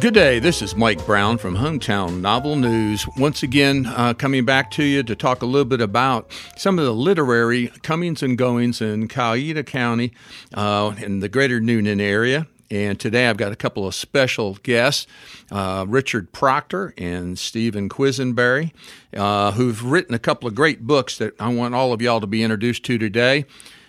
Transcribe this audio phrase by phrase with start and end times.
[0.00, 0.38] Good day.
[0.38, 3.06] This is Mike Brown from Hometown Novel News.
[3.18, 6.86] Once again, uh, coming back to you to talk a little bit about some of
[6.86, 10.12] the literary comings and goings in Coweta County
[10.54, 12.46] uh, in the greater Newnan area.
[12.70, 15.06] And today I've got a couple of special guests,
[15.52, 18.72] uh, Richard Proctor and Stephen Quisenberry,
[19.14, 22.26] uh, who've written a couple of great books that I want all of y'all to
[22.26, 23.44] be introduced to today.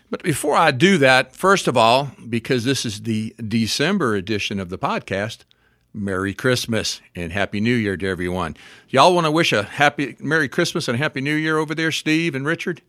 [0.09, 4.67] But before I do that, first of all, because this is the December edition of
[4.67, 5.45] the podcast,
[5.93, 8.55] Merry Christmas and Happy New Year to everyone.
[8.89, 12.35] Y'all want to wish a happy Merry Christmas and Happy New Year over there, Steve
[12.35, 12.81] and Richard?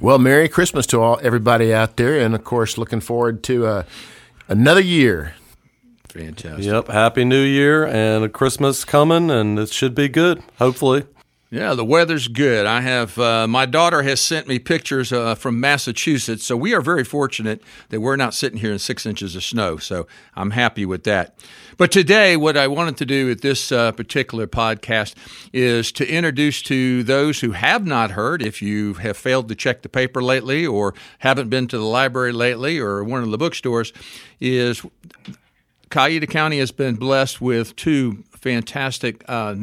[0.00, 3.82] Well, Merry Christmas to all everybody out there, and of course, looking forward to uh,
[4.48, 5.34] another year.
[6.08, 6.64] Fantastic.
[6.64, 6.88] Yep.
[6.88, 11.04] Happy New Year and a Christmas coming, and it should be good, hopefully.
[11.54, 12.66] Yeah, the weather's good.
[12.66, 16.80] I have uh, my daughter has sent me pictures uh, from Massachusetts, so we are
[16.80, 19.76] very fortunate that we're not sitting here in six inches of snow.
[19.76, 21.38] So I'm happy with that.
[21.76, 25.14] But today, what I wanted to do with this uh, particular podcast
[25.52, 29.82] is to introduce to those who have not heard, if you have failed to check
[29.82, 33.92] the paper lately, or haven't been to the library lately, or one of the bookstores,
[34.40, 34.84] is
[35.88, 39.54] Coweta County has been blessed with two fantastic uh,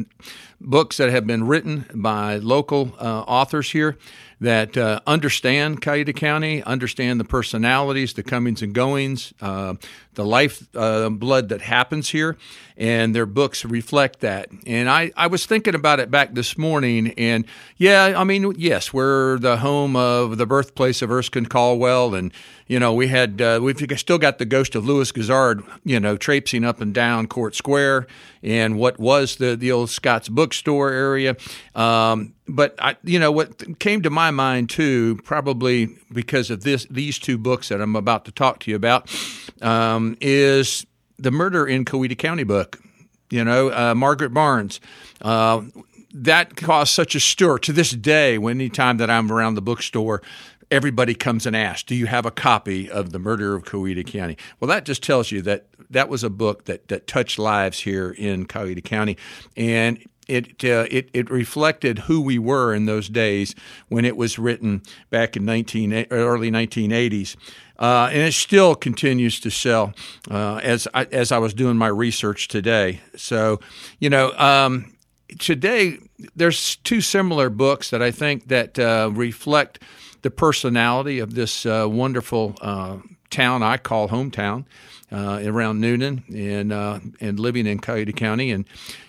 [0.62, 3.96] books that have been written by local uh, authors here
[4.42, 9.74] that uh, understand Coweta County, understand the personalities, the comings and goings, uh,
[10.14, 12.36] the life uh, blood that happens here,
[12.76, 14.48] and their books reflect that.
[14.66, 18.92] And I, I was thinking about it back this morning, and yeah, I mean, yes,
[18.92, 22.32] we're the home of the birthplace of Erskine Caldwell, and
[22.66, 26.16] you know, we had uh, we've still got the ghost of Lewis Grizzard, you know,
[26.16, 28.08] traipsing up and down Court Square
[28.42, 31.36] and what was the the old Scott's bookstore area.
[31.74, 36.86] Um, but I, you know, what came to my mind too, probably because of this
[36.90, 39.10] these two books that I'm about to talk to you about,
[39.60, 40.86] um, is
[41.18, 42.80] the Murder in Coweta County book.
[43.30, 44.80] You know, uh, Margaret Barnes.
[45.22, 45.62] Uh,
[46.14, 48.36] that caused such a stir to this day.
[48.36, 50.20] Anytime that I'm around the bookstore,
[50.70, 54.36] everybody comes and asks, "Do you have a copy of the Murder of Coweta County?"
[54.60, 58.10] Well, that just tells you that that was a book that that touched lives here
[58.10, 59.16] in Coweta County,
[59.56, 63.54] and it, uh, it it reflected who we were in those days
[63.88, 67.36] when it was written back in 19 early 1980s.
[67.78, 69.92] Uh, and it still continues to sell
[70.30, 73.00] uh, as I, as I was doing my research today.
[73.16, 73.58] So,
[73.98, 74.94] you know, um,
[75.38, 75.98] today
[76.36, 79.80] there's two similar books that I think that uh, reflect
[80.22, 82.98] the personality of this uh, wonderful uh,
[83.30, 84.64] town I call hometown
[85.12, 88.50] uh, around Newnan and uh, and living in Coweta County.
[88.50, 88.64] And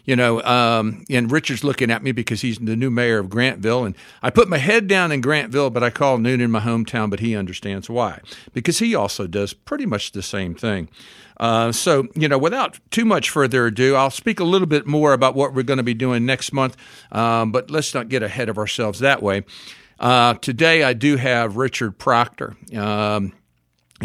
[0.05, 3.85] you know, um, and Richard's looking at me because he's the new mayor of Grantville.
[3.85, 7.09] And I put my head down in Grantville, but I call Newnan my hometown.
[7.09, 8.19] But he understands why
[8.53, 10.89] because he also does pretty much the same thing.
[11.37, 15.13] Uh, so, you know, without too much further ado, I'll speak a little bit more
[15.13, 16.77] about what we're going to be doing next month,
[17.11, 19.43] um, but let's not get ahead of ourselves that way.
[19.99, 22.55] Uh, today, I do have Richard Proctor.
[22.75, 23.33] Um,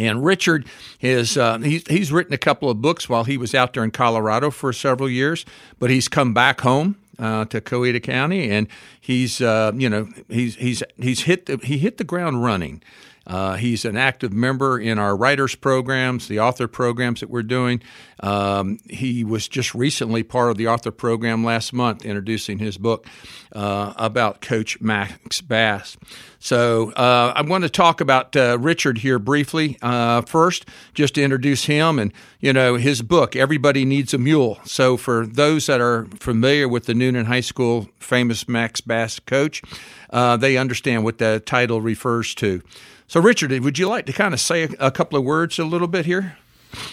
[0.07, 0.67] and Richard
[1.01, 3.91] is uh, he's, he's written a couple of books while he was out there in
[3.91, 5.45] Colorado for several years,
[5.79, 8.69] but he's come back home uh, to Coweta County, and
[9.09, 12.83] he's uh, you know he's he's he's hit the, he hit the ground running.
[13.27, 17.83] Uh, he's an active member in our writers programs, the author programs that we're doing.
[18.21, 23.07] Um, he was just recently part of the author program last month, introducing his book
[23.53, 25.99] uh, about Coach Max Bass.
[26.39, 30.65] So uh, I want to talk about uh, Richard here briefly uh, first,
[30.95, 33.37] just to introduce him and you know his book.
[33.37, 34.59] Everybody needs a mule.
[34.65, 39.63] So for those that are familiar with the Newnan High School famous Max Bass coach,
[40.11, 42.63] uh, they understand what the title refers to.
[43.07, 45.65] So, Richard, would you like to kind of say a, a couple of words a
[45.65, 46.37] little bit here?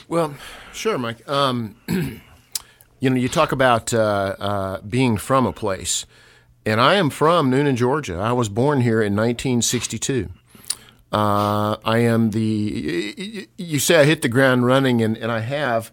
[0.07, 0.35] Well,
[0.73, 1.27] sure, Mike.
[1.27, 1.75] Um,
[2.99, 6.05] you know, you talk about uh, uh, being from a place,
[6.65, 8.15] and I am from Newnan, Georgia.
[8.15, 10.29] I was born here in 1962.
[11.11, 13.47] Uh, I am the.
[13.57, 15.91] You say I hit the ground running, and, and I have.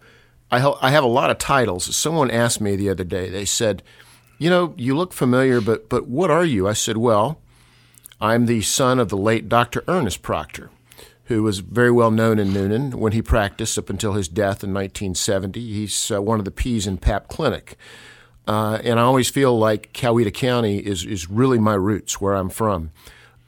[0.51, 1.97] I, I have a lot of titles.
[1.97, 3.31] Someone asked me the other day.
[3.31, 3.83] They said,
[4.43, 7.39] "You know, you look familiar, but but what are you?" I said, "Well."
[8.23, 9.83] I'm the son of the late Dr.
[9.89, 10.71] Ernest Proctor,
[11.25, 14.73] who was very well known in Newnan when he practiced up until his death in
[14.73, 15.61] 1970.
[15.61, 17.77] He's uh, one of the P's in Pap Clinic.
[18.47, 22.49] Uh, and I always feel like Coweta County is, is really my roots, where I'm
[22.49, 22.93] from.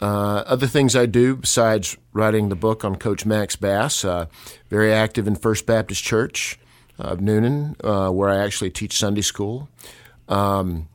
[0.01, 4.27] Uh, other things I do besides writing the book on Coach Max Bass, uh,
[4.71, 6.59] very active in First Baptist Church
[6.99, 9.69] of Newnan, uh, where I actually teach Sunday school.
[10.29, 10.89] Um,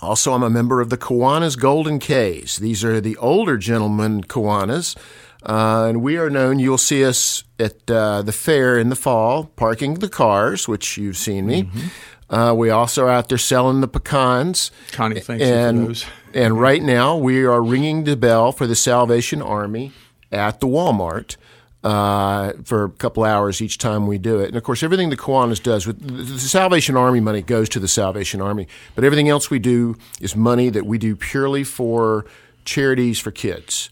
[0.00, 2.56] also, I'm a member of the Kiwanis Golden K's.
[2.56, 4.96] These are the older gentlemen Kiwanis.
[5.42, 9.44] Uh, and we are known, you'll see us at uh, the fair in the fall,
[9.56, 11.64] parking the cars, which you've seen me.
[11.64, 12.34] Mm-hmm.
[12.34, 14.70] Uh, we also are out there selling the pecans.
[14.92, 16.06] Connie, thanks and, for those.
[16.34, 19.92] and right now, we are ringing the bell for the Salvation Army
[20.30, 21.36] at the Walmart
[21.84, 24.48] uh, for a couple hours each time we do it.
[24.48, 27.88] And of course, everything the Kiwanis does with the Salvation Army money goes to the
[27.88, 32.24] Salvation Army, but everything else we do is money that we do purely for
[32.64, 33.90] charities for kids.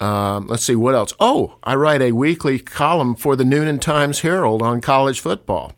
[0.00, 1.14] Um, let's see what else.
[1.20, 5.72] Oh, I write a weekly column for the Newnan Times Herald on college football.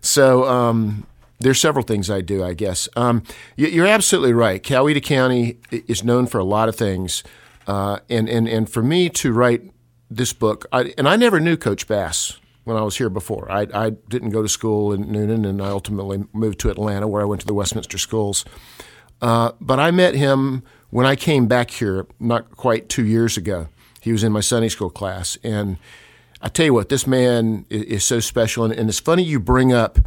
[0.00, 1.06] So um,
[1.38, 2.88] there's several things I do, I guess.
[2.96, 3.22] Um,
[3.56, 4.62] you're absolutely right.
[4.62, 7.22] Coweta County is known for a lot of things,
[7.68, 9.71] uh, and and and for me to write
[10.16, 13.50] this book, I, and I never knew Coach Bass when I was here before.
[13.50, 17.22] I, I didn't go to school in Newnan, and I ultimately moved to Atlanta, where
[17.22, 18.44] I went to the Westminster schools.
[19.20, 23.68] Uh, but I met him when I came back here, not quite two years ago.
[24.00, 25.78] He was in my Sunday school class, and
[26.40, 28.64] I tell you what, this man is, is so special.
[28.64, 29.98] And, and, it's funny you bring up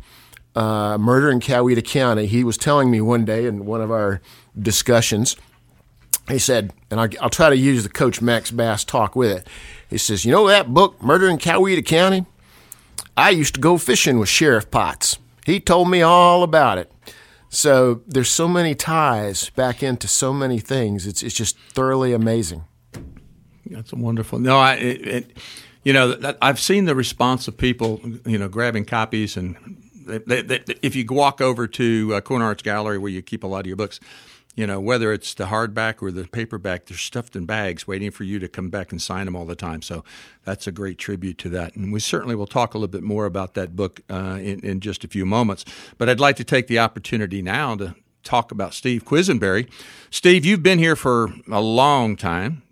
[0.53, 2.25] uh, murder in Coweta County.
[2.25, 4.21] He was telling me one day in one of our
[4.57, 5.37] discussions.
[6.27, 9.47] He said, and I, I'll try to use the Coach Max Bass talk with it.
[9.89, 12.25] He says, You know that book, Murder in Coweta County?
[13.17, 15.17] I used to go fishing with Sheriff Potts.
[15.45, 16.91] He told me all about it.
[17.49, 21.07] So there's so many ties back into so many things.
[21.07, 22.65] It's, it's just thoroughly amazing.
[23.67, 24.39] That's wonderful.
[24.39, 25.37] No, I, it, it,
[25.83, 29.55] you know, I've seen the response of people, you know, grabbing copies and
[30.05, 33.47] they, they, if you walk over to uh, Corner Arts Gallery where you keep a
[33.47, 33.99] lot of your books,
[34.55, 38.23] you know, whether it's the hardback or the paperback, they're stuffed in bags waiting for
[38.23, 39.81] you to come back and sign them all the time.
[39.81, 40.03] So
[40.45, 41.75] that's a great tribute to that.
[41.75, 44.79] And we certainly will talk a little bit more about that book uh, in, in
[44.79, 45.65] just a few moments.
[45.97, 49.69] But I'd like to take the opportunity now to talk about Steve Quisenberry.
[50.09, 52.63] Steve, you've been here for a long time.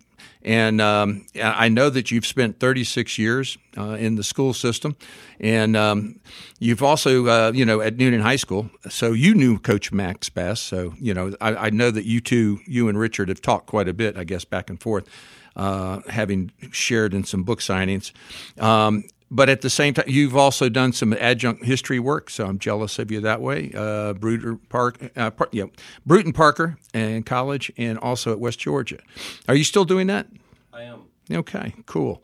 [0.44, 4.94] And um, I know that you've spent 36 years uh, in the school system,
[5.40, 6.20] and um,
[6.58, 8.68] you've also, uh, you know, at Newnan High School.
[8.90, 10.60] So you knew Coach Max Bass.
[10.60, 13.88] So you know, I, I, know that you two, you and Richard, have talked quite
[13.88, 15.08] a bit, I guess, back and forth,
[15.56, 18.12] uh, having shared in some book signings.
[18.60, 22.60] Um, but at the same time, you've also done some adjunct history work, so I'm
[22.60, 23.72] jealous of you that way.
[23.74, 25.64] Uh, Brewton Park, uh, Par- yeah,
[26.06, 29.00] Brewton Parker and college, and also at West Georgia.
[29.48, 30.28] Are you still doing that?
[30.72, 31.00] I am.
[31.32, 32.22] Okay, cool.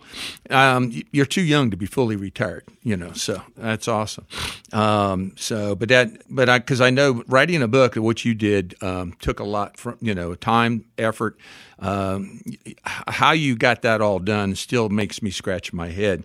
[0.50, 4.26] Um, you're too young to be fully retired, you know, so that's awesome.
[4.74, 8.34] Um, so, but that, but I, because I know writing a book, of what you
[8.34, 11.38] did um, took a lot from, you know, time, effort.
[11.78, 12.42] Um,
[12.84, 16.24] how you got that all done still makes me scratch my head.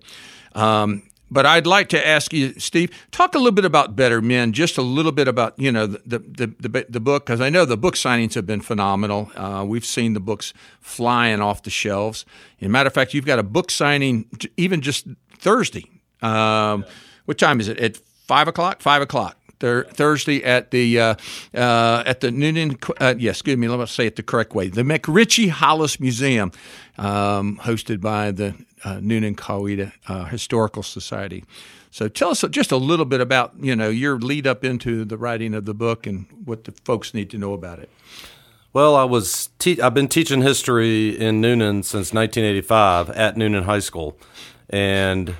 [0.55, 4.53] Um, but I'd like to ask you, Steve, talk a little bit about Better Men,
[4.53, 7.65] just a little bit about you know the the the, the book because I know
[7.65, 9.31] the book signings have been phenomenal.
[9.35, 12.25] Uh, we've seen the books flying off the shelves.
[12.61, 15.07] As a matter of fact, you've got a book signing even just
[15.37, 15.85] Thursday.
[16.21, 16.83] Um, yeah.
[17.25, 17.79] What time is it?
[17.79, 18.81] At five o'clock.
[18.81, 19.37] Five o'clock.
[19.59, 21.15] Thursday at the uh,
[21.55, 22.77] uh, at the Newnan.
[23.01, 23.67] Uh, yes, excuse me.
[23.67, 24.69] Let me say it the correct way.
[24.69, 26.51] The McRitchie Hollis Museum,
[26.97, 28.53] um, hosted by the
[28.85, 31.43] uh, Newnan Coweta uh, Historical Society.
[31.91, 35.17] So tell us just a little bit about you know your lead up into the
[35.17, 37.89] writing of the book and what the folks need to know about it.
[38.71, 43.79] Well, I was te- I've been teaching history in Newnan since 1985 at Newnan High
[43.79, 44.17] School,
[44.69, 45.35] and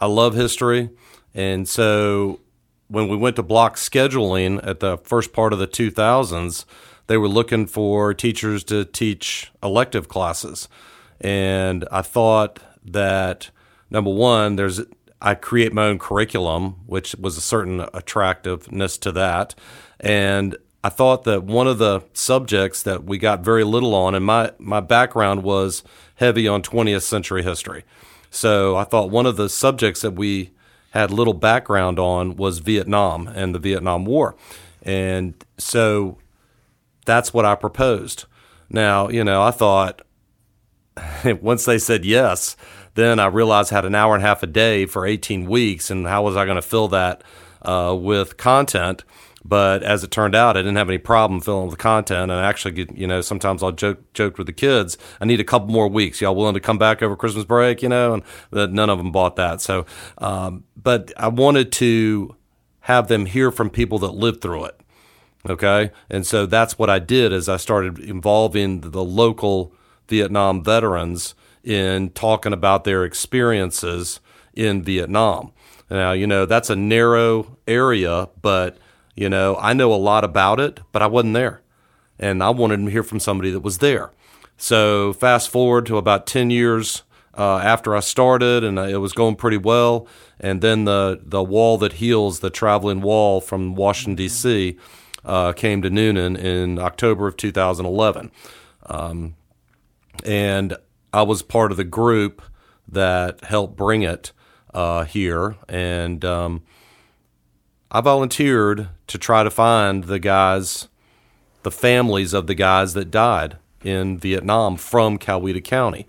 [0.00, 0.90] I love history.
[1.34, 2.40] And so
[2.88, 6.64] when we went to block scheduling at the first part of the 2000s,
[7.06, 10.68] they were looking for teachers to teach elective classes.
[11.20, 13.50] And I thought that
[13.90, 14.80] number one, there's
[15.22, 19.54] I create my own curriculum, which was a certain attractiveness to that.
[19.98, 24.24] And I thought that one of the subjects that we got very little on, and
[24.24, 25.82] my, my background was
[26.14, 27.84] heavy on 20th century history.
[28.30, 30.52] So I thought one of the subjects that we
[30.92, 34.36] had little background on was Vietnam and the Vietnam War.
[34.82, 36.16] And so
[37.04, 38.24] that's what I proposed.
[38.70, 40.02] Now, you know, I thought,
[41.40, 42.56] once they said yes,
[42.94, 45.90] then I realized I had an hour and a half a day for 18 weeks,
[45.90, 47.22] and how was I going to fill that
[47.62, 49.04] uh, with content?
[49.42, 52.30] But as it turned out, I didn't have any problem filling with content.
[52.30, 54.98] And I actually, you know, sometimes I'll joke joke with the kids.
[55.20, 56.20] I need a couple more weeks.
[56.20, 57.82] Y'all willing to come back over Christmas break?
[57.82, 59.62] You know, and none of them bought that.
[59.62, 59.86] So,
[60.18, 62.36] um, but I wanted to
[62.80, 64.80] have them hear from people that lived through it.
[65.48, 67.32] Okay, and so that's what I did.
[67.32, 69.72] As I started involving the local
[70.10, 74.20] Vietnam veterans in talking about their experiences
[74.52, 75.52] in Vietnam.
[75.88, 78.76] Now, you know, that's a narrow area, but,
[79.14, 81.62] you know, I know a lot about it, but I wasn't there.
[82.18, 84.12] And I wanted to hear from somebody that was there.
[84.56, 87.02] So, fast forward to about 10 years
[87.36, 90.06] uh, after I started, and it was going pretty well.
[90.38, 94.76] And then the the wall that heals, the traveling wall from Washington D.C.,
[95.24, 98.30] uh, came to Newnan in October of 2011,
[98.86, 99.36] um,
[100.24, 100.76] and
[101.12, 102.42] I was part of the group
[102.88, 104.32] that helped bring it
[104.74, 106.62] uh, here, and um,
[107.90, 110.88] I volunteered to try to find the guys,
[111.62, 116.06] the families of the guys that died in Vietnam from Coweta County.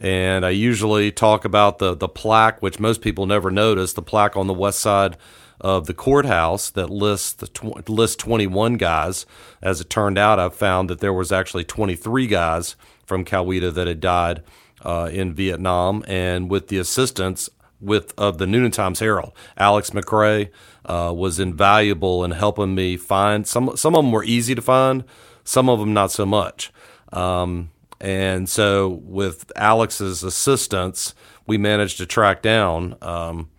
[0.00, 4.36] And I usually talk about the, the plaque, which most people never notice, the plaque
[4.36, 5.16] on the west side
[5.60, 9.26] of the courthouse that lists the tw- lists 21 guys.
[9.62, 13.86] As it turned out, I found that there was actually 23 guys from Coweta that
[13.86, 14.42] had died
[14.84, 17.50] uh, in Vietnam, and with the assistance
[17.80, 20.50] with of the Newnan Times Herald, Alex McRae
[20.84, 23.76] uh, was invaluable in helping me find some.
[23.76, 25.04] Some of them were easy to find,
[25.44, 26.72] some of them not so much.
[27.12, 31.14] Um, and so, with Alex's assistance,
[31.46, 33.50] we managed to track down um,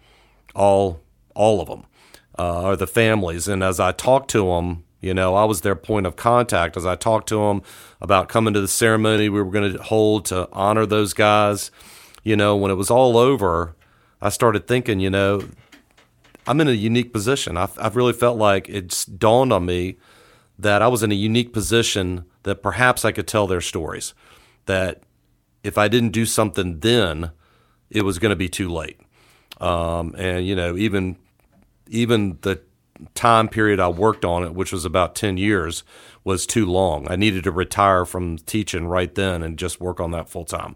[0.55, 1.01] all
[1.36, 1.86] all of them,
[2.41, 3.48] uh, or the families.
[3.48, 6.75] And as I talked to them, you know, I was their point of contact.
[6.75, 7.62] As I talked to them
[8.01, 11.69] about coming to the ceremony we were going to hold to honor those guys,
[12.24, 13.75] you know, when it was all over,
[14.21, 15.48] I started thinking, you know,
[16.48, 17.57] I'm in a unique position.
[17.57, 19.98] I've, I've really felt like it's dawned on me
[20.57, 24.15] that I was in a unique position that perhaps I could tell their stories
[24.65, 25.03] that
[25.63, 27.31] if I didn't do something then,
[27.91, 29.00] it was going to be too late.
[29.60, 31.17] Um, and you know, even
[31.91, 32.62] even the
[33.15, 35.83] time period I worked on it, which was about ten years,
[36.24, 37.07] was too long.
[37.10, 40.75] I needed to retire from teaching right then and just work on that full time.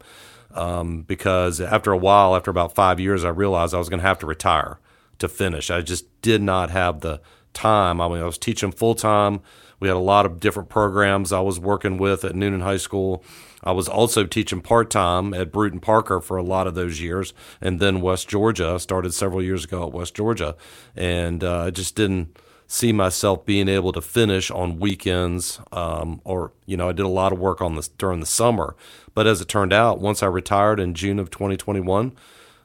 [0.51, 4.07] Um, because after a while, after about five years, I realized I was going to
[4.07, 4.79] have to retire
[5.19, 5.69] to finish.
[5.69, 7.22] I just did not have the
[7.56, 8.00] time.
[8.00, 9.42] I mean, I was teaching full time.
[9.80, 13.24] We had a lot of different programs I was working with at Newnan High School.
[13.64, 17.34] I was also teaching part time at Brewton Parker for a lot of those years,
[17.60, 18.74] and then West Georgia.
[18.76, 20.56] I started several years ago at West Georgia,
[20.96, 25.60] and uh, I just didn't see myself being able to finish on weekends.
[25.72, 28.76] Um, or you know, I did a lot of work on this during the summer,
[29.16, 32.16] but as it turned out, once I retired in June of 2021,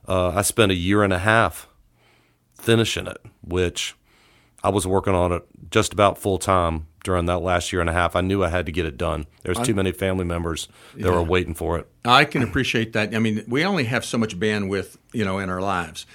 [0.07, 1.67] uh, I spent a year and a half
[2.53, 3.95] finishing it, which
[4.63, 7.93] I was working on it just about full time during that last year and a
[7.93, 8.15] half.
[8.15, 9.27] I knew I had to get it done.
[9.43, 11.11] There's too many family members that yeah.
[11.11, 11.89] were waiting for it.
[12.05, 13.15] I can appreciate that.
[13.15, 16.07] I mean, we only have so much bandwidth, you know, in our lives,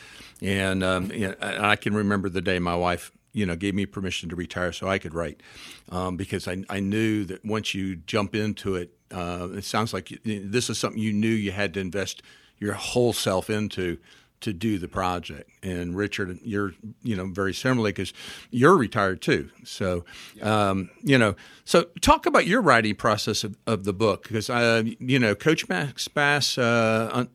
[0.41, 3.85] and um, you know, I can remember the day my wife, you know, gave me
[3.85, 5.41] permission to retire so I could write,
[5.89, 10.19] um, because I, I knew that once you jump into it, uh, it sounds like
[10.23, 12.21] this is something you knew you had to invest
[12.59, 13.97] your whole self into
[14.45, 15.49] to do the project.
[15.63, 18.13] And Richard, you're you know very similarly because
[18.51, 19.49] you're retired too.
[19.63, 20.05] So
[20.41, 21.35] um, you know,
[21.65, 25.67] so talk about your writing process of, of the book because uh, you know Coach
[25.67, 27.25] Max Bass, uh,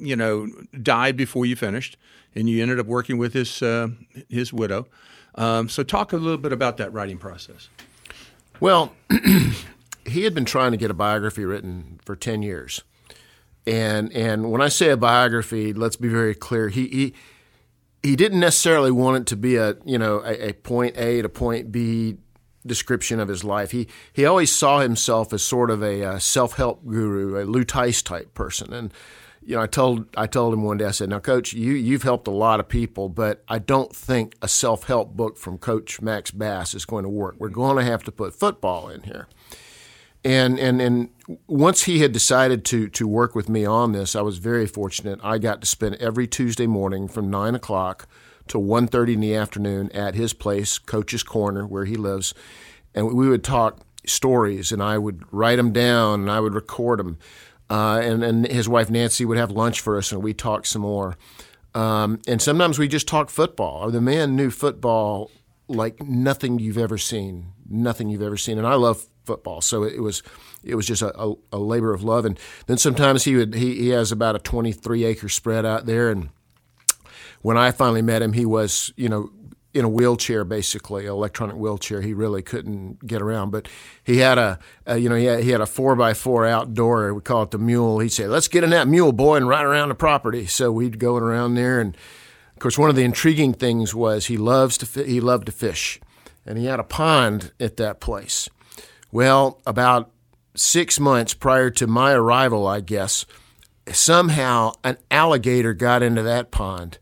[0.00, 0.48] you know,
[0.82, 1.96] died before you finished,
[2.34, 3.88] and you ended up working with his uh,
[4.28, 4.86] his widow.
[5.36, 7.68] Um, so talk a little bit about that writing process.
[8.58, 8.92] Well,
[10.06, 12.82] he had been trying to get a biography written for ten years
[13.66, 16.68] and and when I say a biography, let's be very clear.
[16.68, 17.14] He he
[18.02, 21.28] he didn't necessarily want it to be a you know a, a point A to
[21.28, 22.16] point B
[22.66, 23.70] description of his life.
[23.70, 28.02] He he always saw himself as sort of a, self help guru, a Lou Tice
[28.02, 28.92] type person, and
[29.44, 30.86] you know, I told I told him one day.
[30.86, 34.36] I said, "Now, Coach, you you've helped a lot of people, but I don't think
[34.40, 37.36] a self help book from Coach Max Bass is going to work.
[37.38, 39.28] We're going to have to put football in here."
[40.24, 41.08] And and and
[41.48, 45.18] once he had decided to to work with me on this, I was very fortunate.
[45.22, 48.06] I got to spend every Tuesday morning from nine o'clock
[48.48, 52.34] to 1.30 in the afternoon at his place, Coach's Corner, where he lives,
[52.94, 56.98] and we would talk stories, and I would write them down, and I would record
[56.98, 57.18] them.
[57.70, 60.82] Uh, and, and his wife Nancy would have lunch for us, and we talked some
[60.82, 61.16] more.
[61.74, 63.90] Um, and sometimes we just talked football.
[63.90, 65.30] The man knew football
[65.68, 68.58] like nothing you've ever seen, nothing you've ever seen.
[68.58, 69.60] And I love football.
[69.60, 70.22] So it was
[70.64, 72.24] it was just a, a, a, labor of love.
[72.24, 76.10] And then sometimes he would he, he has about a 23 acre spread out there.
[76.10, 76.30] And
[77.40, 79.30] when I finally met him, he was you know
[79.74, 82.02] in a wheelchair, basically, electronic wheelchair.
[82.02, 83.68] He really couldn't get around, but
[84.04, 87.14] he had a, a you know he had, he had a four by four outdoor.
[87.14, 87.98] We call it the mule.
[88.00, 90.98] He'd say, "Let's get in that mule, boy, and ride around the property." So we'd
[90.98, 91.96] go around there, and
[92.54, 96.00] of course, one of the intriguing things was he loves to he loved to fish,
[96.44, 98.48] and he had a pond at that place.
[99.12, 100.10] Well, about
[100.54, 103.26] six months prior to my arrival, I guess,
[103.92, 106.98] somehow an alligator got into that pond.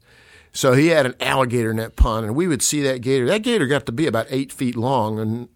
[0.53, 3.27] So he had an alligator in that pond, and we would see that gator.
[3.27, 5.49] That gator got to be about eight feet long, and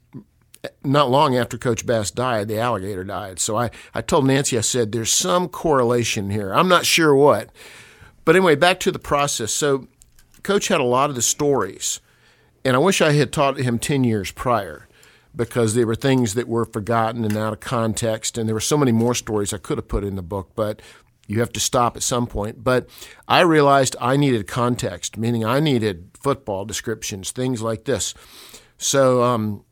[0.84, 3.40] not long after Coach Bass died, the alligator died.
[3.40, 6.52] So I, I told Nancy, I said, there's some correlation here.
[6.52, 7.50] I'm not sure what.
[8.24, 9.52] But anyway, back to the process.
[9.52, 9.88] So
[10.44, 12.00] Coach had a lot of the stories,
[12.64, 14.86] and I wish I had taught him 10 years prior
[15.36, 18.76] because there were things that were forgotten and out of context, and there were so
[18.76, 20.80] many more stories I could have put in the book, but
[21.26, 22.62] you have to stop at some point.
[22.62, 22.88] But
[23.26, 28.14] I realized I needed context, meaning I needed football descriptions, things like this.
[28.78, 29.64] So um,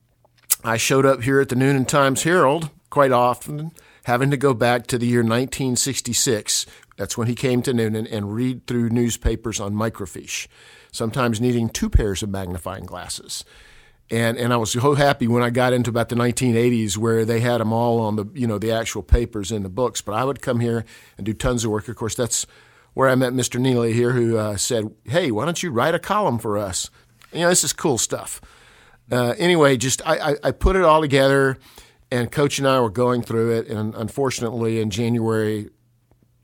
[0.65, 3.73] I showed up here at the Newnan Times Herald quite often,
[4.05, 6.67] having to go back to the year 1966.
[6.97, 10.47] That's when he came to Newnan and read through newspapers on microfiche,
[10.91, 13.45] sometimes needing two pairs of magnifying glasses.
[14.13, 17.41] And, and I was so happy when I got into about the 1980s where they
[17.41, 20.03] had them all on the you know the actual papers in the books.
[20.03, 20.85] But I would come here
[21.17, 21.89] and do tons of work.
[21.89, 22.47] Of course, that's
[22.93, 23.59] where I met Mr.
[23.59, 26.91] Neely here, who uh, said, "Hey, why don't you write a column for us?
[27.33, 28.43] You know, this is cool stuff."
[29.11, 31.57] Uh, anyway, just I, I, I put it all together,
[32.11, 35.71] and Coach and I were going through it, and unfortunately, in January,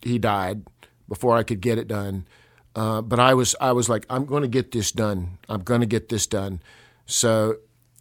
[0.01, 0.63] he died
[1.07, 2.27] before I could get it done.
[2.75, 5.37] Uh, but I was I was like, I'm going to get this done.
[5.51, 6.63] I'm going to get this done.
[7.09, 7.57] So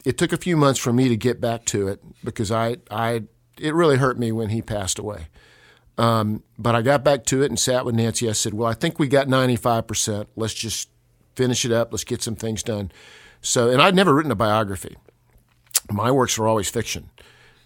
[0.05, 3.23] it took a few months for me to get back to it because I, I
[3.57, 5.29] it really hurt me when he passed away.
[5.97, 8.29] Um, but I got back to it and sat with Nancy.
[8.29, 10.27] I said, "Well, I think we got 95%.
[10.35, 10.89] Let's just
[11.35, 11.91] finish it up.
[11.91, 12.91] Let's get some things done."
[13.41, 14.95] So, and I'd never written a biography.
[15.89, 17.09] My works were always fiction.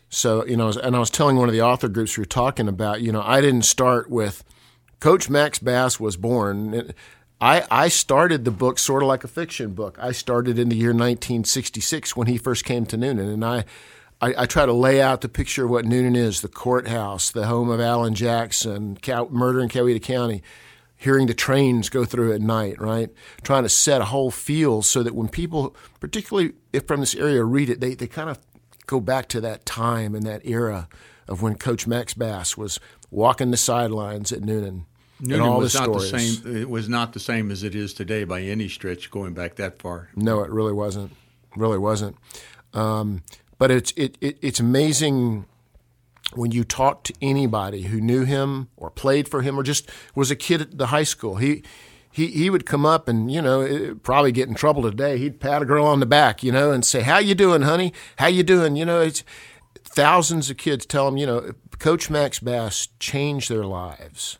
[0.10, 2.68] So, you know, and I was telling one of the author groups we were talking
[2.68, 4.44] about, you know, I didn't start with
[5.00, 6.94] Coach Max Bass was born.
[7.42, 9.98] I, I started the book sort of like a fiction book.
[10.00, 13.66] I started in the year 1966 when he first came to Newnan, and I,
[14.22, 17.48] I, I try to lay out the picture of what Newnan is: the courthouse, the
[17.48, 20.44] home of Alan Jackson, Cow, murder in Coweta County,
[20.96, 23.10] hearing the trains go through at night, right?
[23.42, 27.44] Trying to set a whole feel so that when people, particularly if from this area,
[27.44, 28.38] read it, they, they kind of
[28.86, 30.88] go back to that time and that era
[31.28, 34.42] of when Coach Max Bass was walking the sidelines at
[35.22, 36.12] Newnan Newnan was not stories.
[36.12, 36.58] the same.
[36.58, 39.12] It was not the same as it is today by any stretch.
[39.12, 40.10] Going back that far.
[40.16, 41.16] No, it really wasn't.
[41.56, 42.18] Really wasn't.
[42.74, 43.24] Um,
[43.58, 45.46] but it's it, it it's amazing
[46.34, 50.32] when you talk to anybody who knew him or played for him or just was
[50.32, 51.36] a kid at the high school.
[51.36, 51.64] He
[52.12, 55.18] he he would come up and you know probably get in trouble today.
[55.18, 57.94] He'd pat a girl on the back, you know, and say, "How you doing, honey?
[58.18, 59.24] How you doing?" You know, it's
[59.84, 64.38] thousands of kids tell him, you know, Coach Max Bass changed their lives.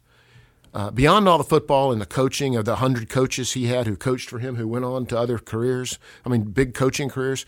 [0.74, 3.96] Uh, beyond all the football and the coaching of the 100 coaches he had who
[3.96, 7.46] coached for him, who went on to other careers, I mean, big coaching careers,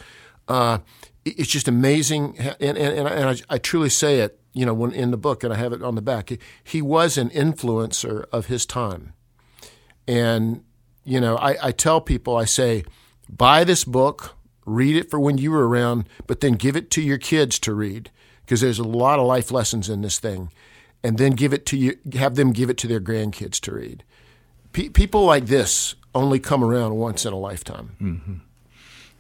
[0.49, 0.79] uh,
[1.23, 2.37] it's just amazing.
[2.59, 5.53] And, and, and, I, I, truly say it, you know, when in the book, and
[5.53, 6.31] I have it on the back,
[6.63, 9.13] he was an influencer of his time.
[10.05, 10.65] And,
[11.05, 12.83] you know, I, I tell people, I say,
[13.29, 17.01] buy this book, read it for when you were around, but then give it to
[17.01, 20.49] your kids to read because there's a lot of life lessons in this thing
[21.03, 24.03] and then give it to you, have them give it to their grandkids to read.
[24.71, 27.95] Pe- people like this only come around once in a lifetime.
[28.01, 28.33] Mm-hmm.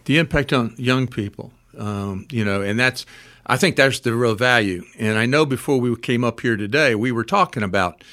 [0.05, 3.05] The impact on young people, um, you know, and that's,
[3.45, 4.83] I think that's the real value.
[4.97, 8.03] And I know before we came up here today, we were talking about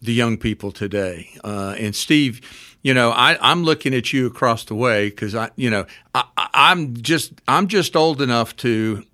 [0.00, 1.30] the young people today.
[1.42, 2.40] Uh, and Steve,
[2.82, 6.24] you know, I, I'm looking at you across the way because I, you know, I,
[6.36, 9.04] I'm just, I'm just old enough to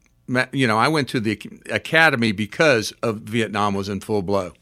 [0.53, 4.53] you know, I went to the academy because of Vietnam was in full blow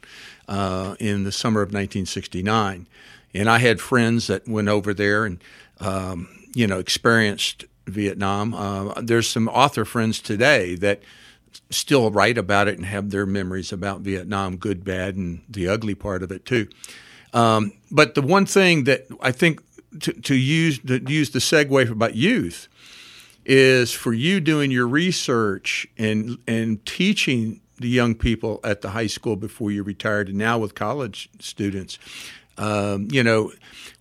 [0.48, 2.86] uh, in the summer of 1969,
[3.34, 5.42] and I had friends that went over there and
[5.80, 8.54] um, you know experienced Vietnam.
[8.54, 11.02] Uh, there's some author friends today that
[11.70, 15.94] still write about it and have their memories about Vietnam, good, bad, and the ugly
[15.94, 16.68] part of it too.
[17.32, 19.62] Um, but the one thing that I think
[20.00, 22.68] to, to use to use the segue about youth
[23.52, 29.08] is for you doing your research and and teaching the young people at the high
[29.08, 31.98] school before you retired, and now with college students.
[32.56, 33.52] Um, you know,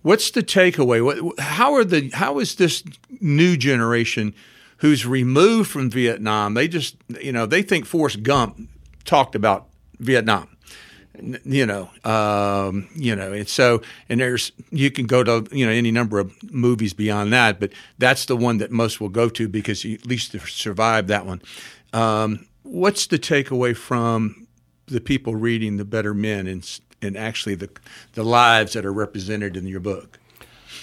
[0.02, 1.04] what's the takeaway?
[1.04, 2.84] What, how are the how is this
[3.20, 4.34] new generation
[4.76, 6.54] who's removed from Vietnam?
[6.54, 8.68] They just you know they think Forrest Gump
[9.04, 9.66] talked about
[9.98, 10.48] Vietnam
[11.44, 15.72] you know, um, you know, and so and there's you can go to you know
[15.72, 19.48] any number of movies beyond that, but that's the one that most will go to
[19.48, 21.42] because you at least survive that one.
[21.92, 24.46] Um, what's the takeaway from
[24.86, 27.70] the people reading the Better Men and and actually the
[28.14, 30.18] the lives that are represented in your book?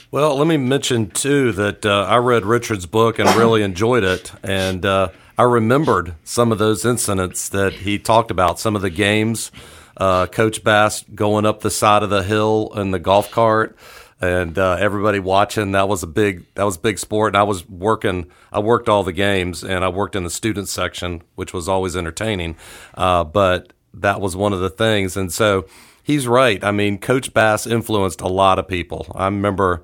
[0.09, 4.31] Well, let me mention too that uh, I read Richard's book and really enjoyed it,
[4.41, 8.89] and uh, I remembered some of those incidents that he talked about, some of the
[8.89, 9.51] games
[9.97, 13.77] uh, Coach Bass going up the side of the hill in the golf cart.
[14.19, 15.73] and uh, everybody watching.
[15.73, 17.31] That was a big that was big sport.
[17.31, 18.31] And I was working.
[18.51, 21.95] I worked all the games, and I worked in the student section, which was always
[21.95, 22.55] entertaining.
[22.95, 25.65] Uh, but that was one of the things, and so
[26.03, 26.63] he's right.
[26.63, 29.11] I mean, Coach Bass influenced a lot of people.
[29.15, 29.83] I remember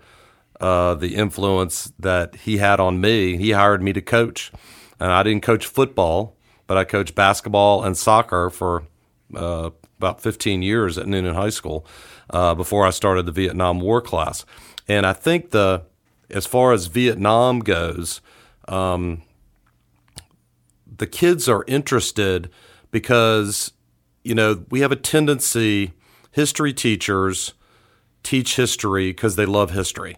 [0.60, 3.38] uh, the influence that he had on me.
[3.38, 4.52] He hired me to coach,
[5.00, 6.36] and I didn't coach football,
[6.68, 8.84] but I coached basketball and soccer for
[9.36, 9.72] uh,
[10.04, 11.86] about 15 years at Newnan High School
[12.30, 14.46] uh, before I started the Vietnam War class.
[14.88, 15.86] And I think the
[16.30, 18.20] as far as Vietnam goes,
[18.68, 19.22] um,
[20.98, 22.50] the kids are interested
[22.92, 23.72] because
[24.24, 25.94] you know we have a tendency
[26.32, 27.54] history teachers
[28.24, 30.18] teach history because they love history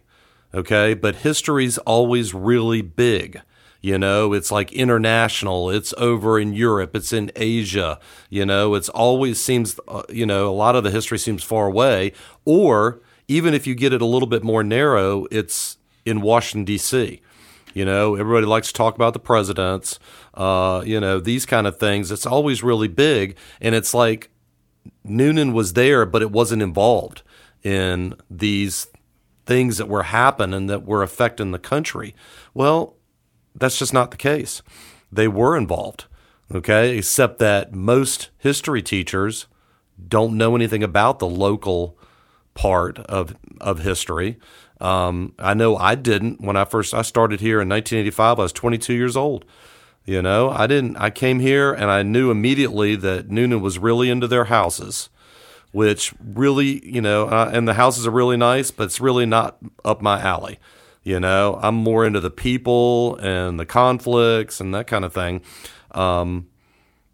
[0.53, 3.41] okay but history's always really big
[3.85, 5.69] you know, it's like international.
[5.69, 6.95] It's over in Europe.
[6.95, 7.99] It's in Asia.
[8.31, 11.67] You know, it's always seems, uh, you know, a lot of the history seems far
[11.67, 12.11] away.
[12.45, 17.21] Or even if you get it a little bit more narrow, it's in Washington, D.C.
[17.75, 19.99] You know, everybody likes to talk about the presidents,
[20.33, 22.09] uh, you know, these kind of things.
[22.09, 23.37] It's always really big.
[23.61, 24.31] And it's like
[25.07, 27.21] Newnan was there, but it wasn't involved
[27.61, 28.87] in these
[29.45, 32.15] things that were happening that were affecting the country.
[32.55, 32.95] Well,
[33.55, 34.61] that's just not the case.
[35.11, 36.05] They were involved,
[36.53, 39.47] okay, except that most history teachers
[40.07, 41.97] don't know anything about the local
[42.53, 44.37] part of of history.
[44.81, 48.39] Um, I know I didn't when I first I started here in 1985.
[48.39, 49.45] I was 22 years old.
[50.05, 50.97] You know, I didn't.
[50.97, 55.09] I came here and I knew immediately that Newnan was really into their houses,
[55.71, 59.57] which really, you know, uh, and the houses are really nice, but it's really not
[59.83, 60.59] up my alley.
[61.05, 65.41] You know, I'm more into the people and the conflicts and that kind of thing.
[65.91, 66.47] Um,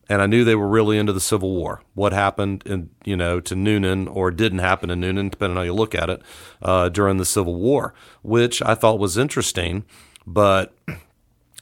[0.08, 1.82] and I knew they were really into the Civil War.
[1.94, 5.66] What happened, in, you know, to Newnan or didn't happen to Newnan, depending on how
[5.66, 6.22] you look at it,
[6.62, 9.84] uh, during the Civil War, which I thought was interesting.
[10.26, 10.74] But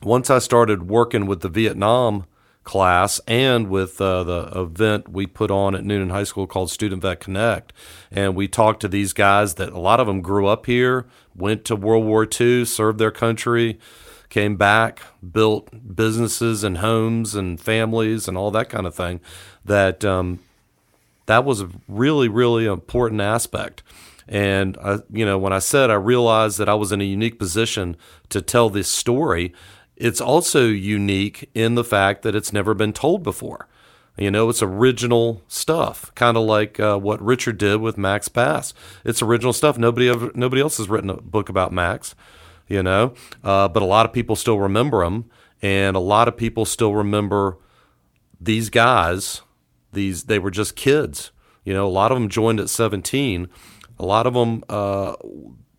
[0.04, 2.26] once I started working with the Vietnam
[2.70, 7.02] class and with uh, the event we put on at Newnan High School called Student
[7.02, 7.74] Vet Connect.
[8.12, 11.66] And we talked to these guys that a lot of them grew up here, went
[11.66, 13.80] to World War II, served their country,
[14.30, 15.02] came back,
[15.32, 19.20] built businesses and homes and families and all that kind of thing.
[19.66, 20.38] That um,
[21.26, 23.82] that was a really, really important aspect.
[24.28, 27.40] And I, you know, when I said I realized that I was in a unique
[27.40, 27.98] position
[28.30, 29.54] to tell this story,
[30.00, 33.68] it's also unique in the fact that it's never been told before.
[34.18, 38.74] You know, it's original stuff, kind of like uh, what Richard did with Max Bass.
[39.06, 39.78] It's original stuff.
[39.78, 42.16] Nobody ever, nobody else has written a book about Max,
[42.68, 45.26] you know, uh, but a lot of people still remember him,
[45.62, 47.58] and a lot of people still remember
[48.42, 49.42] these guys.
[49.94, 51.32] These they were just kids,
[51.64, 51.88] you know.
[51.88, 53.48] A lot of them joined at seventeen.
[53.98, 55.16] A lot of them uh,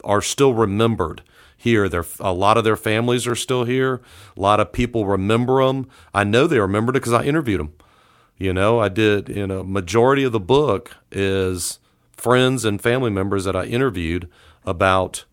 [0.02, 1.22] are still remembered
[1.60, 1.90] here.
[1.90, 4.00] Their a lot of their families are still here.
[4.34, 5.88] A lot of people remember them.
[6.14, 7.74] I know they remembered it because I interviewed them.
[8.38, 9.28] You know, I did.
[9.28, 11.78] You know, majority of the book is
[12.16, 14.28] friends and family members that I interviewed
[14.64, 15.26] about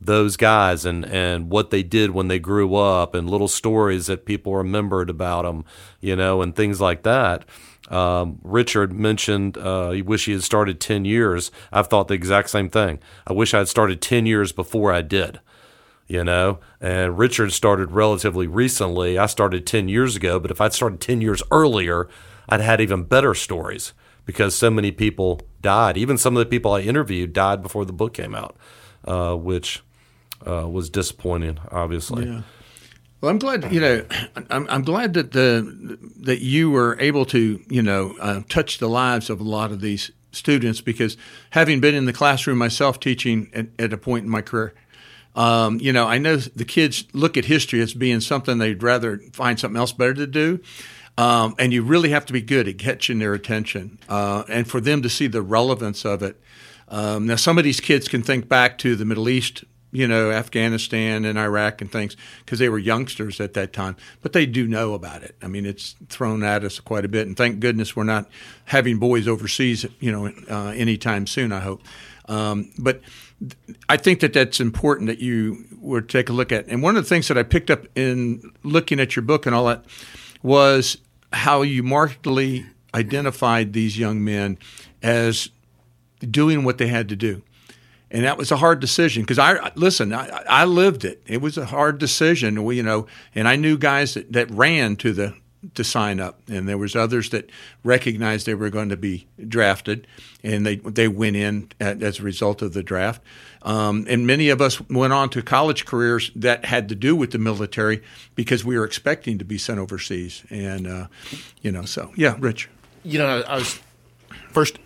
[0.00, 4.26] those guys and and what they did when they grew up and little stories that
[4.26, 5.64] people remembered about them.
[6.00, 7.44] You know, and things like that.
[7.88, 11.50] Um, Richard mentioned uh, he wish he had started 10 years.
[11.72, 12.98] I've thought the exact same thing.
[13.26, 15.40] I wish I had started 10 years before I did
[16.08, 16.58] you know.
[16.80, 19.18] And Richard started relatively recently.
[19.18, 22.08] I started 10 years ago, but if I'd started 10 years earlier,
[22.48, 23.92] I'd had even better stories
[24.24, 25.96] because so many people died.
[25.96, 28.56] Even some of the people I interviewed died before the book came out,
[29.04, 29.82] uh, which
[30.46, 32.26] uh, was disappointing, obviously.
[32.26, 32.42] Yeah.
[33.20, 34.04] Well, I'm glad you know.
[34.48, 38.88] I'm, I'm glad that the that you were able to you know uh, touch the
[38.88, 41.16] lives of a lot of these students because
[41.50, 44.72] having been in the classroom myself teaching at, at a point in my career,
[45.38, 49.18] um, you know, I know the kids look at history as being something they'd rather
[49.32, 50.58] find something else better to do.
[51.16, 54.80] Um, and you really have to be good at catching their attention uh, and for
[54.80, 56.40] them to see the relevance of it.
[56.88, 60.32] Um, now, some of these kids can think back to the Middle East, you know,
[60.32, 64.66] Afghanistan and Iraq and things because they were youngsters at that time, but they do
[64.66, 65.36] know about it.
[65.40, 68.28] I mean, it's thrown at us quite a bit, and thank goodness we're not
[68.64, 71.52] having boys overseas, you know, uh, anytime soon.
[71.52, 71.82] I hope,
[72.26, 73.02] um, but
[73.88, 76.66] I think that that's important that you would take a look at.
[76.66, 79.54] And one of the things that I picked up in looking at your book and
[79.54, 79.84] all that
[80.42, 80.98] was
[81.32, 84.58] how you markedly identified these young men
[85.02, 85.50] as
[86.20, 87.42] doing what they had to do.
[88.10, 90.14] And that was a hard decision because I listen.
[90.14, 91.22] I, I, lived it.
[91.26, 92.64] It was a hard decision.
[92.64, 95.34] We, you know, and I knew guys that, that ran to the
[95.74, 97.50] to sign up, and there was others that
[97.82, 100.06] recognized they were going to be drafted,
[100.42, 103.22] and they they went in at, as a result of the draft.
[103.62, 107.32] Um, and many of us went on to college careers that had to do with
[107.32, 108.02] the military
[108.36, 111.06] because we were expecting to be sent overseas, and uh,
[111.60, 112.68] you know, so yeah, Rich.
[113.02, 113.80] You know, I was
[114.52, 114.78] first.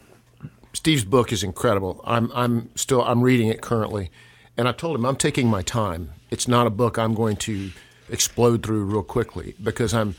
[0.72, 2.00] Steve's book is incredible.
[2.04, 4.10] I'm I'm still I'm reading it currently,
[4.56, 6.12] and I told him I'm taking my time.
[6.30, 7.72] It's not a book I'm going to
[8.08, 10.14] explode through real quickly because I'm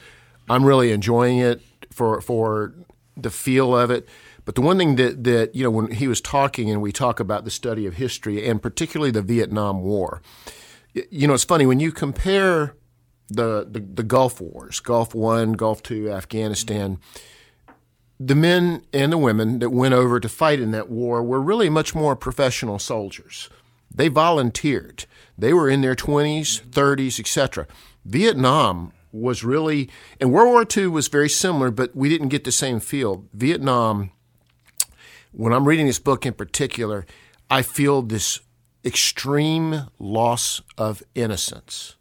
[0.49, 2.73] I'm really enjoying it for for
[3.15, 4.07] the feel of it.
[4.45, 7.19] But the one thing that, that you know when he was talking and we talk
[7.19, 10.21] about the study of history and particularly the Vietnam War,
[10.93, 12.75] you know it's funny when you compare
[13.29, 16.99] the the, the Gulf Wars, Gulf One, Gulf Two, Afghanistan.
[18.19, 21.69] The men and the women that went over to fight in that war were really
[21.69, 23.49] much more professional soldiers.
[23.93, 25.05] They volunteered.
[25.37, 27.67] They were in their 20s, 30s, etc.
[28.05, 32.51] Vietnam was really, and World War II was very similar, but we didn't get the
[32.51, 33.25] same feel.
[33.33, 34.11] Vietnam,
[35.31, 37.05] when I'm reading this book in particular,
[37.49, 38.39] I feel this
[38.83, 41.95] extreme loss of innocence.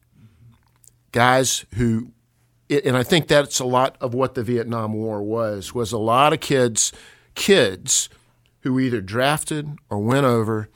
[1.12, 2.12] Guys who,
[2.70, 6.33] and I think that's a lot of what the Vietnam War was, was a lot
[6.33, 6.92] of kids,
[7.35, 8.09] kids
[8.61, 10.70] who either drafted or went over,